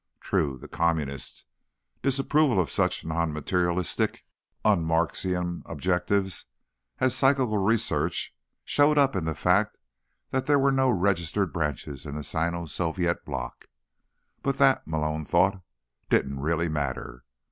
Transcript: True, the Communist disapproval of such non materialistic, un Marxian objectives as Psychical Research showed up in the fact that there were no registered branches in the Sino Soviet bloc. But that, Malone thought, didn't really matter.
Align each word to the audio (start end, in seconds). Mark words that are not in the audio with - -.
True, 0.19 0.57
the 0.57 0.67
Communist 0.67 1.45
disapproval 2.01 2.59
of 2.59 2.71
such 2.71 3.05
non 3.05 3.31
materialistic, 3.31 4.25
un 4.65 4.83
Marxian 4.83 5.61
objectives 5.67 6.45
as 6.97 7.15
Psychical 7.15 7.59
Research 7.59 8.35
showed 8.65 8.97
up 8.97 9.15
in 9.15 9.25
the 9.25 9.35
fact 9.35 9.77
that 10.31 10.47
there 10.47 10.57
were 10.57 10.71
no 10.71 10.89
registered 10.89 11.53
branches 11.53 12.07
in 12.07 12.15
the 12.15 12.23
Sino 12.23 12.65
Soviet 12.65 13.23
bloc. 13.25 13.65
But 14.41 14.57
that, 14.57 14.87
Malone 14.87 15.23
thought, 15.23 15.61
didn't 16.09 16.39
really 16.39 16.67
matter. 16.67 17.23